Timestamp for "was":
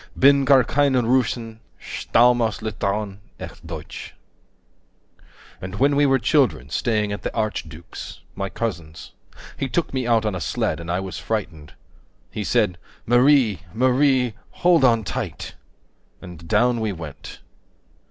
10.99-11.19